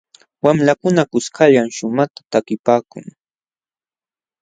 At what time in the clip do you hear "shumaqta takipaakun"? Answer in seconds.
1.77-3.05